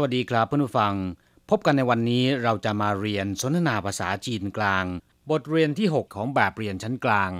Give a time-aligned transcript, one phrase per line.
[0.00, 0.94] วัสดีครับเพื่อนผู้ฟัง
[1.50, 4.84] พบกันในวันนี้เราจะมาเรียนสนทนาภาษาจีนกลาง
[5.30, 7.30] บทเรียนที่ 6 ของแบบเรียนชั้นกลาง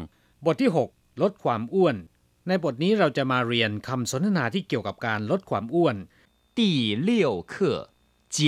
[0.44, 1.96] บทที่ 6 ลดความอ้วน
[2.48, 5.96] ในบทนี้เราจะมาเรียนคำสนทนาที่เกี่ยวกับการลดความอ้วน
[6.58, 6.60] 第
[7.08, 7.10] 六
[7.52, 7.54] 课
[8.36, 8.38] 减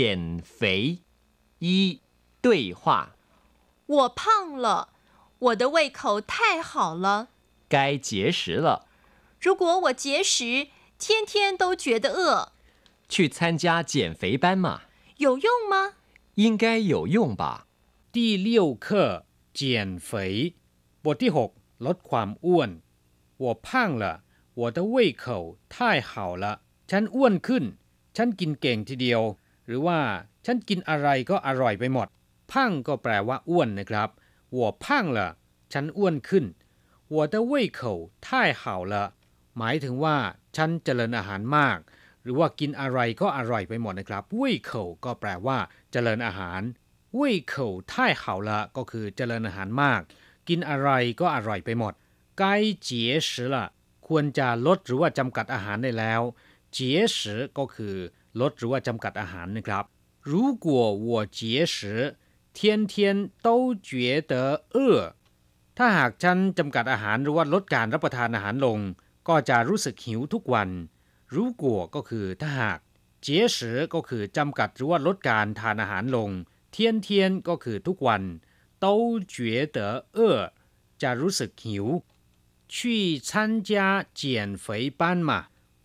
[0.59, 0.59] 肥
[1.67, 1.69] 一
[2.45, 2.47] 对
[2.81, 2.83] 话
[3.95, 4.21] 我胖
[4.65, 4.89] 了，
[5.45, 7.29] 我的胃口太好了。
[7.69, 8.69] 该节食了。
[9.41, 12.53] 如果我节食，天天都觉得饿。
[13.11, 14.81] 去参加减肥班嘛？
[15.19, 15.95] 有用吗？
[16.35, 17.67] 应该有用吧。
[18.13, 20.55] 第六课减肥
[21.05, 22.71] บทที่6ลดความอ้วน
[23.43, 23.67] 我胖
[24.03, 24.05] 了
[24.61, 26.45] 我的胃口太好了
[26.91, 27.65] ฉันอ้วนขึ้น
[28.17, 29.23] ฉันกินเก่งทีเดียว
[29.67, 30.01] หรือว่า
[30.45, 32.09] ฉันกินอะไรก็อร่อยไปหมด
[32.51, 34.09] พังก็แปลว่าอ้วนนะครับ
[34.57, 35.19] 我胖了
[35.73, 36.45] ฉันอ้วนขึ้น
[37.15, 37.81] 我的胃口
[38.27, 38.29] 太
[38.61, 38.95] 好了
[39.59, 40.17] หมายถึงว่า
[40.57, 41.79] ฉันเจริญอาหารมาก
[42.23, 45.59] หรือว่ากินอะไรก็อร่อยไปหมดนะครับเว่ยเข่าก็แปลว่า
[45.93, 46.61] เจริญอาหาร
[47.15, 50.01] เว่ยเข่าท่ายเข่าละก็คือเจริญอาหารมาก
[50.49, 51.95] กินอะไรก็อร่อยไปหมด
[52.41, 52.43] 该
[52.87, 52.89] 节
[53.27, 53.57] 食了
[54.07, 56.23] ควรจะลดหรือว่าจำกัดอาหารได้แล้ว
[56.77, 56.79] 节
[57.15, 57.17] 食
[57.59, 57.95] ก็คือ
[58.41, 59.85] ลดหรือว่าจำกัดอาหารนะครับ
[60.31, 60.33] 如
[60.67, 60.69] 果
[61.07, 61.41] 我节
[61.75, 61.77] 食
[62.57, 62.59] 天
[62.93, 62.95] 天
[63.47, 63.49] 都
[63.89, 63.91] 觉
[64.31, 64.35] 得
[64.75, 64.77] 饿
[65.79, 68.79] ถ้าหากฉันจำกัดอาหารหรือว่าลดการรับประทานอาหารลง
[69.29, 70.69] ก็จะรู้สึกหิวทุกวัน
[71.35, 72.79] รู้กัวก็คือถ้าหาก
[73.23, 76.31] เจียสือก็คือจำกัดหรือว่าลดการทานอาหารลง
[76.73, 78.23] เทียนเทียนก็คือทุกวัน
[78.85, 78.87] 都
[79.35, 79.37] 觉
[79.77, 79.79] 得
[80.17, 80.19] 饿
[81.03, 81.87] จะรู้สึกหิว
[82.75, 82.77] 去
[83.29, 83.31] 参
[83.69, 83.71] 加
[84.21, 84.21] 减
[84.65, 84.67] 肥
[85.01, 85.31] 班嘛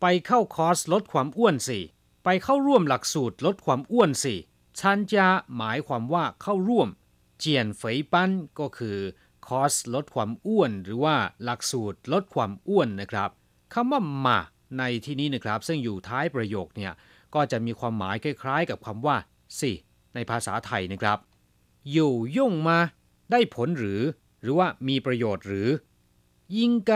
[0.01, 1.79] ไปเข้าคอร์สลดความอ้วนสิ
[2.23, 4.35] ไปเข้าร่วมหลักสูตรลดความอ้วนสิ
[4.79, 6.89] ชันจาหมายความว่าเข้าร่วม
[7.39, 8.97] เจียนเฟยปั้นก็คือ
[9.47, 13.29] คอร์สลดความอ้วน หรือว่าหลักสูตรลดความอ้วนนะครับ
[13.73, 14.39] คำว่ามา
[14.78, 16.92] ในที่นี้นะครับ ซึ่งอยู่ท้ายประโยคเนี่ย
[17.34, 19.16] ก็จะมีความหมายคล้ายๆ กับคำว่า
[19.60, 19.72] สิ
[20.14, 21.18] ในภาษาไทยนะครับ
[21.92, 22.78] อยู่ย่งมา
[23.30, 24.02] ได้ผลหรือ
[24.40, 25.68] หรือว่ามีประโยชน์หรือ
[26.56, 26.94] ยิ่งไก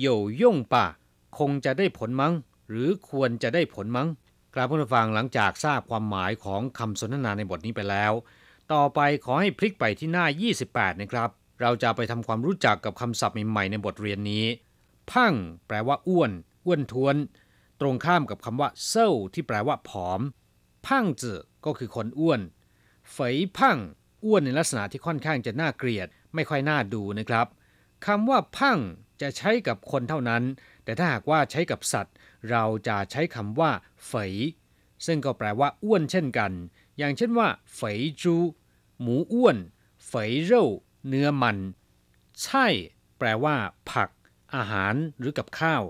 [0.00, 0.86] อยู่ย่งป่ะ
[1.38, 2.34] คงจะได้ผลมั้ง
[2.68, 4.08] หรือควรจะได้ผลมั้ง
[4.54, 8.12] กราบผู้ฟังหลังจากทราบความหมายของคำสนทนาในบทนี้ไปแล้ว
[8.72, 10.24] ต่อไปขอให้พลิกไปที่หน้า
[10.62, 14.44] 28 นะครับ เราจะไปทำความรู้จักกับคำศัพท์ใหม่ๆในบทเรียนนี้
[15.10, 15.34] พัง
[15.66, 16.30] แปลว่าอ้วน
[16.64, 17.16] อ้วนท้วน
[17.80, 20.20] ตรงข้ามกับคำว่าเซ้าที่แปลว่าผอม
[20.86, 22.40] พังจือก็คือคนอ้วน
[23.12, 23.78] เฟยพัง
[24.24, 27.46] อ้วนในลักษณะที่ค่อนข้างจะน่าเกลียด ไม่ค่อยน่าดูนะครับ
[28.06, 28.78] คำว่าพัง
[29.20, 30.42] จะใช้กับคนเท่านั้น
[30.84, 32.14] แต่ถ้าหากว่าใช้กับสัตว์
[32.50, 33.70] เราจะใช้คำว่า
[34.06, 34.34] เฟย
[35.06, 36.52] ซึ่งก็แปลว่าอ้วนเช่นกัน
[36.98, 38.36] อย่างเช่นว่าเฟยจู
[39.00, 39.56] หมูอ้วน
[40.06, 40.64] เฟยเร่
[41.08, 41.58] เนื้อมัน
[42.42, 42.66] ใช่
[43.18, 43.56] แปลว่า
[43.90, 44.10] ผัก
[44.54, 45.82] อาหารหรือกับข้าว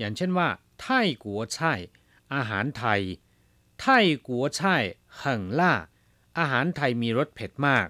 [0.00, 0.48] ย่างเช่นว่า
[0.80, 1.72] ไทยกัวช่
[2.34, 3.00] อาหารไทย
[3.80, 4.76] ไทยกัวช่
[5.18, 5.20] 很
[5.60, 5.62] 辣
[6.38, 7.88] อาหารไทยมีรสเผ็ดมาก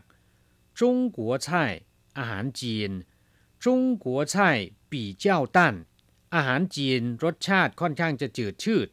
[0.78, 1.64] จงกัวช่
[2.18, 2.90] อาหารจีน
[3.64, 4.50] จงกัวช่
[4.90, 5.24] 比较
[5.56, 5.58] 淡
[6.34, 8.88] อาหารจีนรสชาติค่อนข้างจะจืดชืด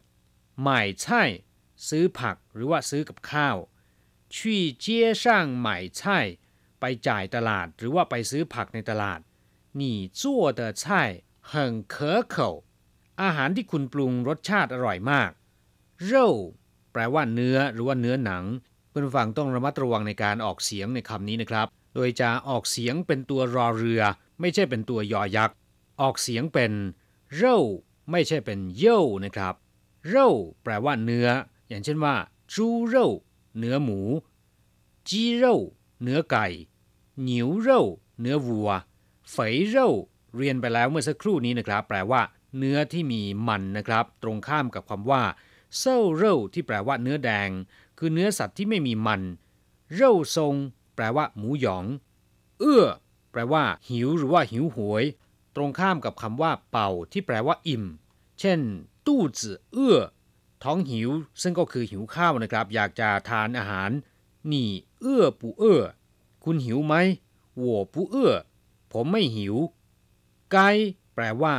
[0.63, 1.23] หม่ใช่
[1.87, 3.57] ซื้อผักหรือว่าซื้อกับข้าว
[4.33, 4.35] 去
[4.83, 4.85] 街
[5.21, 5.23] 上
[5.65, 5.67] 买
[5.99, 6.01] 菜
[6.79, 9.19] ไปจ่ายตลาดหรือว่าไปซื้อผักในตลาด
[9.79, 9.81] 你
[10.19, 10.21] 做
[10.59, 10.83] 的菜
[11.49, 11.51] 很
[11.93, 11.95] 可
[12.33, 12.37] 口
[13.22, 15.30] อาหารที่คุณปรุงรสชาติอร่อยมาก
[16.04, 16.26] เร่
[16.92, 18.44] แปลว่าเนื้อหรือว่าเนื้อหนัง
[18.88, 24.02] เพื่อนฟังต้องระมัดระวังในการออกเสียงในคำนี้นะครับ โดยจะออกเสียงเป็นตัวรอเรือ
[24.40, 25.56] ไม่ใช่เป็นตัวยอยักษ์
[26.00, 26.72] ออกเสียงเป็น
[27.36, 27.56] เร่
[28.10, 29.54] ไม่ใช่เป็นเย่นะครับ
[30.08, 30.28] เร่
[30.62, 31.28] แปลว่าเนื้อ
[31.68, 32.14] อย่างเช่นว่า
[32.54, 33.06] จูเร่
[33.58, 34.00] เนื้อหมู
[35.08, 35.54] จีเร่
[36.02, 36.46] เนื้อไก่
[37.24, 37.80] หนิวเร่
[38.20, 38.70] เนื้อวัว
[39.30, 39.86] เฟยเร่
[40.36, 42.20] เรียนไปแล้วเมื่อสักครู่นี้นะครับ แปลว่า
[42.56, 45.22] เนื้อที่มีมันนะครับ ตรงข้ามกับคำว่า
[45.78, 46.22] เซลเร
[46.54, 47.50] ที่แปลว่าเนื้อแดง
[47.98, 49.22] คือเนื้อสัตว์ที่ไม่มีมัน
[49.94, 50.54] เร่าทรง
[50.94, 51.84] แปลว่า หมูหยอง
[52.60, 52.84] เอื้อ
[53.30, 55.04] แปลว่า หิวหรือว่าหิวหวย
[55.56, 57.84] ตรงข้ามกับคำว่า เป่า ที่แปลว่า อิ่ม
[58.40, 58.60] เช่น
[59.06, 59.98] ตู้จื่อเอื้อ
[60.62, 61.10] ท้องหิว
[61.42, 63.90] ซึ่งก็คือหิวข้าวนะครับ อยากจะทานอาหาร
[64.52, 64.68] นี่
[65.00, 65.82] เอื้อปูเอื้อ
[66.44, 66.94] คุณหิวไหม
[67.56, 68.32] หัวปูเอื้อ
[68.92, 69.56] ผมไม่หิว
[70.52, 70.58] ไก
[71.14, 71.54] แปลว่า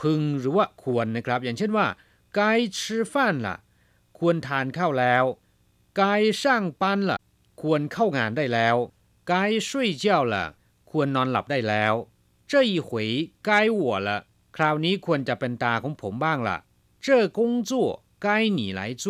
[0.00, 1.86] พึงหรือว่าควรนะครับ อย่างเช่นว่า
[2.38, 2.40] 该
[2.76, 2.78] 吃
[3.12, 3.14] 饭
[3.44, 3.48] 了
[4.18, 5.24] ควรทานข้าวแล้ว
[5.98, 6.02] 该
[6.42, 6.42] 上
[6.80, 7.10] 班了
[7.60, 8.76] ควรเข้างานได้แล้ว
[9.30, 9.32] 该
[9.68, 9.70] 睡
[10.04, 10.34] 觉了
[10.90, 11.94] ควรนอนหลับได้แล้ว
[12.50, 12.88] 这一回
[13.48, 14.08] 该我了
[14.56, 16.58] คราวนี้ควรจะเป็นตาของผมบ้างละ่ะ
[17.04, 17.06] 这
[17.38, 17.40] 工
[17.70, 17.72] 作
[18.24, 18.26] 该
[18.58, 19.04] 你来做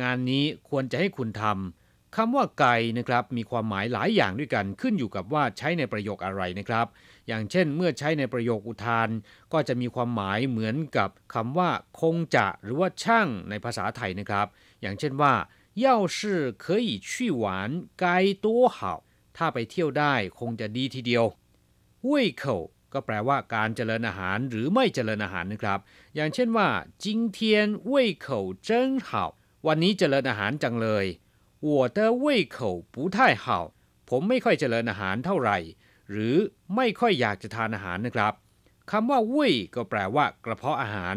[0.00, 1.79] งานนี้ควรจะให้คุณทำ
[2.16, 2.66] คำว่าไก
[2.98, 6.86] นะครับมีความหมายหลายอย่างด้วยกันขึ้นอยู่กับว่าใช้ในประโยคอะไรนะครับ
[7.28, 9.08] อย่างเช่นเมื่อใช้ในประโยคอุทาน
[9.52, 11.70] ก็จะมีความหมายเหมือนกับคำว่า
[12.00, 14.46] คงจะหรือว่าช่างในภาษาไทยนะครับ
[14.82, 15.34] อย่างเช่นว่า
[15.84, 16.18] 要是
[16.64, 17.10] 可以去
[17.42, 17.44] 玩
[18.02, 18.04] 该
[18.44, 18.46] 多
[18.76, 18.78] 好
[19.36, 21.24] ถ้าไปเที่ยวได้คงจะดีทีเดียว
[22.08, 22.10] 胃
[22.42, 22.44] 口
[22.92, 25.78] ก็แปลว่าการเจริญอาหารหรือไม่เจริญอาหารนะครับ
[26.16, 26.68] อย่างเช่นว่า
[27.04, 27.06] 今
[27.36, 27.38] 天
[27.90, 27.92] 胃
[28.24, 28.26] 口
[28.68, 28.70] 真
[29.06, 29.08] 好
[29.66, 31.06] วันนี้เจริญอาหารจังเลย
[31.68, 32.58] 我的胃口
[32.94, 33.46] 不太好
[34.10, 35.58] ผมไม่ค่อยเจริญอาหารเท่าไหร่
[36.10, 36.36] หรือ
[36.76, 38.32] ไม่ค่อยอยากจะทานอาหารนะครับ
[38.90, 41.16] คำว่าเว่ยก็แปลว่า กระเพาะอาหาร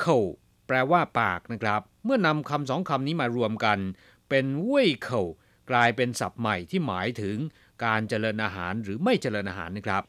[0.00, 0.18] เข่า
[0.66, 3.78] แปลว่าปากนะครับ เมื่อนำคำสองคำนี้มารวมกัน
[4.28, 5.22] เป็นเว่ยเข่า
[5.70, 7.36] กลายเป็นศัพท์ใหม่ที่หมายถึง
[7.84, 10.02] การเจริญอาหารหรือไม่เจริญอาหารนะครับ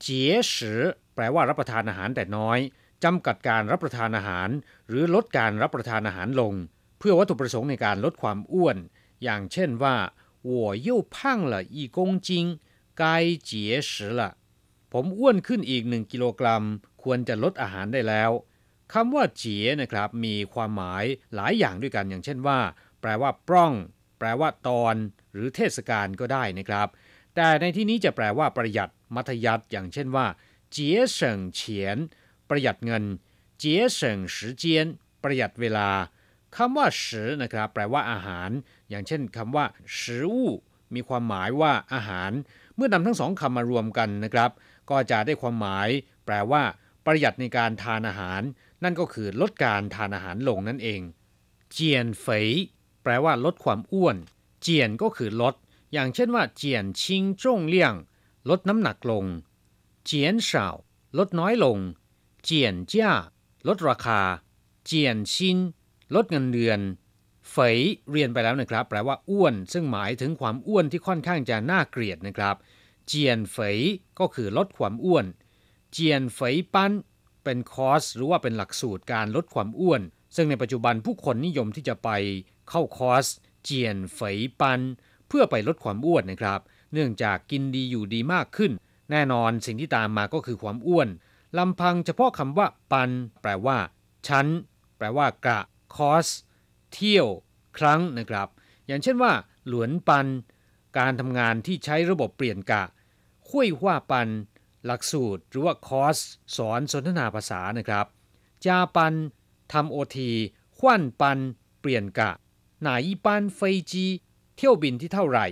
[0.00, 0.82] เจี๋ยสือ
[1.14, 2.58] แปลว่ารับประทานอาหารแต่น้อย
[3.04, 4.48] จำกัดการรับประทานอาหาร
[4.88, 6.52] หรือลดการรับประทานอาหารลง
[6.98, 8.76] เพื่อวัตถุประสงค์ในการลดความอ้วน
[9.22, 9.96] อย่างเช่นว่า
[10.50, 10.52] 我
[10.86, 11.16] 又胖
[11.52, 12.28] 了一公斤
[13.00, 13.02] 该
[13.48, 13.50] 节
[13.90, 14.20] 食了
[14.92, 16.64] ผมอ้วนขึ้นอีกหนึ่งกิโลกรัม
[17.02, 18.30] ควรจะลดอาหารได้แล้ว
[18.92, 21.04] คำว่าเจียนะครับ มีความหมาย
[21.34, 22.58] หลายอย่างด้วยกัน อย่างเช่นว่า
[23.00, 23.72] แปลว่าปล้อง
[24.18, 24.94] แปลว่าตอน
[25.32, 26.88] หรือเทศกาลก็ได้นะครับ
[27.34, 30.26] แต่ในที่นี้จะแปลว่าประหยัด มัธยัติอย่างเช่นว่า
[30.70, 31.96] เจียเฉิงเฉียน
[32.48, 33.04] ประหยัดเงิน
[33.58, 34.64] เจียเฉิง时间
[35.22, 35.88] ประหยัดเวลา
[36.57, 38.49] คำว่าสือนะครับ แปลว่าอาหาร
[38.89, 39.65] อย่างเช่นคำว่า
[39.99, 40.37] สือู
[40.95, 42.31] มีความหมายว่าอาหาร
[42.75, 44.51] เมื่อนำทั้งสองคำมารวมกันนะครับ
[44.89, 45.89] ก็จะได้ความหมาย
[46.25, 46.63] แปลว่า
[47.05, 48.41] ประหยัดในการทานอาหาร
[48.83, 51.01] นั่นก็คือลดการทานอาหารลงนั่นเอง
[51.71, 52.47] เจียนเฟย
[53.03, 54.17] แปลว่าลดความอ้วน
[54.61, 55.55] เจียนก็คือลด
[55.93, 57.93] อย่างเช่นว่า เจียนชิงจงเลี่ยง
[58.49, 59.25] ลดน้ำหนักลง
[60.05, 60.67] เจียนเฉา
[61.17, 61.77] ลดน้อยลง
[62.43, 63.11] เจียนจ้า
[63.67, 64.21] ลดราคา
[64.85, 65.57] เจียนชิน
[66.15, 66.79] ลดเงินเดือน
[67.51, 67.77] เฟย
[68.11, 72.55] เรียนไปแล้วนะครับ แปลว่าอ้วน ซึ่งหมายถึงความอ้วนที่ค่อนข้างจะน่าเกลียดนะครับ
[73.07, 73.77] เจียนเฟย
[74.19, 75.25] ก็คือลดความอ้วน
[75.91, 76.91] เจียนเฟยปั้น
[77.43, 80.01] เป็นคอร์สหรือว่าเป็นหลักสูตรการลดความอ้วน
[80.35, 82.09] ซึ่งในปัจจุบันผู้คนนิยมที่จะไป
[82.69, 83.25] เข้าคอร์ส
[83.63, 84.79] เจียนเฟยปัน
[85.27, 86.59] เพื่อไปลดความอ้วนนะครับ
[86.93, 88.71] เนื่องจากกินดีอยู่ดีมากขึ้น
[89.11, 91.07] แน่นอนสิ่งที่ตามมาก็คือความอ้วน
[91.57, 93.09] ลำพังเฉพาะคำว่าปัน
[93.41, 93.77] แปลว่า
[94.27, 94.47] ชั้น
[94.97, 95.59] แปลว่ากะ
[95.94, 96.26] คอร์ส
[96.92, 97.26] เที่ยว
[97.78, 98.48] ครั้งนะครับ
[98.86, 99.32] อย่างเช่นว่า
[99.68, 100.26] หลวนปัน
[100.98, 102.84] การทำงานที่ใช้ระบบเปลี่ยนกะ
[103.50, 104.28] คุยว่าปัน
[104.84, 106.16] หลักสูตร หรือว่าคอร์ส
[106.56, 108.06] สอนสนทนาภาษานะครับ
[108.66, 109.14] จาปัน
[109.72, 110.30] ทำโอที
[110.78, 111.38] ขวัญปัน
[111.80, 112.30] เปลี่ยนกะ
[112.82, 113.60] หนาอีปันเฟ
[113.90, 114.06] จี
[114.56, 115.46] เที่ยวบินที่เท่าไหร่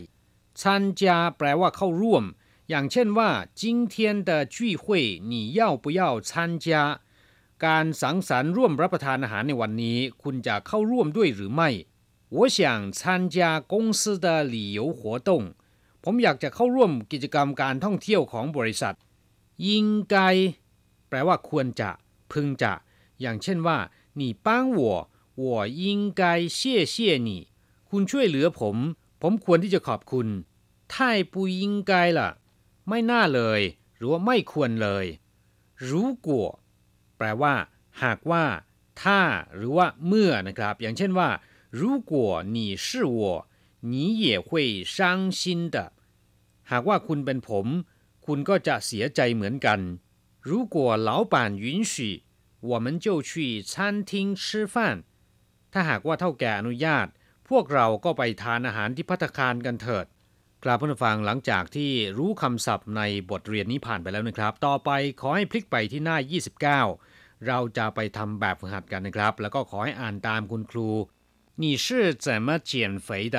[0.60, 2.24] ชันจาแปลว่าเข้าร่วม
[2.68, 3.30] อย่างเช่นว่า
[3.60, 3.62] 今
[3.92, 3.94] 天
[4.28, 4.84] 的聚会
[5.30, 6.30] 你要不要参
[6.64, 6.66] 加
[7.66, 11.70] การสังสรรค์ร่วมรับประทานอาหารในวันนี้ คุณจะเข้าร่วมด้วยหรือไม่
[12.34, 12.58] 我想
[12.98, 13.00] 参
[13.34, 13.36] 加
[13.72, 15.30] 公司的旅游活动
[16.04, 18.94] ผมอยากจะเข้าร่วมกิจกรรมการท่องเที่ยวของบริษัท
[19.66, 19.68] 应
[20.14, 20.16] 该
[21.08, 21.90] แปลว่าควรจะ
[22.32, 22.72] พึงจะ
[23.20, 23.78] อย่างเช่นว่า
[24.20, 24.48] 你帮
[24.78, 24.80] 我
[25.42, 25.44] 我
[25.82, 26.22] 应该
[26.58, 26.58] 谢
[26.92, 26.94] 谢
[27.28, 27.30] 你
[27.90, 28.76] คุณช่วยเหลือผม
[29.22, 30.26] ผมควรที่จะขอบคุณ
[30.92, 30.94] 太
[31.32, 32.20] 不应该了
[32.88, 33.60] ไม่น่าเลย
[33.96, 35.06] หรือว่าไม่ควรเลย
[35.88, 35.90] 如
[36.26, 36.28] 果
[37.18, 37.54] แปลว่า
[38.02, 38.44] หากว่า
[39.02, 39.20] ถ้า
[39.54, 41.30] หรือว่า เมื่อนะครับ อย่างเช่นว่า
[41.80, 42.14] 如果
[42.56, 43.20] 你是我
[43.92, 44.48] 你也会
[44.94, 44.96] 伤
[45.38, 45.40] 心
[45.74, 45.76] 的
[46.70, 47.66] หากว่าคุณเป็นผม
[48.26, 49.80] คุณก็จะเสียใจเหมือนกัน
[50.48, 50.76] 如果
[51.08, 51.34] 老板
[51.64, 51.94] 允许
[52.70, 53.30] 我们就去
[53.70, 53.72] 餐
[54.10, 54.10] 厅
[54.42, 54.44] 吃
[54.74, 54.76] 饭
[55.72, 57.06] ถ้าหากว่าเท่าแก่อนุญาต
[57.48, 60.06] พวกเราก็ไปทานอาหารที่พัตคารกันเถิด
[60.62, 66.16] กราบผู้ฟังหลังจากที่รู้คำศัพท์ในบทเรียนนี้ผ่านไปแล้วนะครับ ต่อไปขอให้พลิกไปที่หน้า
[66.86, 67.07] 29
[67.46, 70.88] เราจะไปทำแบบฝึกหัดกันนะครับ แล้วก็ขอให้อ่านตามคุณครู
[71.62, 71.86] 你是
[72.24, 72.70] 怎么减
[73.06, 73.36] 肥的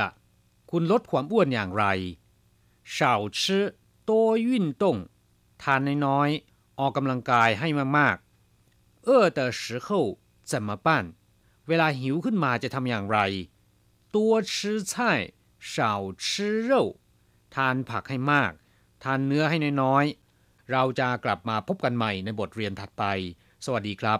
[0.71, 1.85] คุณลดความอ้วนอย่างไร
[2.95, 2.97] 少
[3.39, 3.41] 吃
[4.09, 4.11] 多
[4.47, 4.49] 运
[4.81, 4.83] 动
[5.61, 7.67] ทานน้อยๆออกกำลังกายให้
[7.97, 9.87] มากๆ饿的时候
[10.49, 10.87] 怎么办
[11.67, 13.19] เวลาหิวขึ้นมาจะทำอย่างไร
[14.13, 14.17] 多
[14.53, 14.55] 吃
[14.91, 14.93] 菜
[15.73, 15.75] 少
[16.23, 16.25] 吃
[16.69, 16.71] 肉
[17.55, 18.51] ทานผักให้มาก
[19.03, 23.03] ทานเนื้อให้น้อยๆ เราจะกลับมาพบกันใหม่ในบทเรียนถัดไป
[23.66, 24.18] สวัสดีครับ